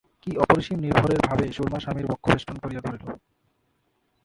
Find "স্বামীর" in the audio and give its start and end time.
1.79-2.09